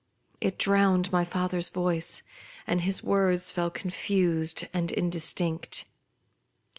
[0.41, 2.23] It drowned my father's voice,
[2.65, 5.85] and his words fell confused and indistinct.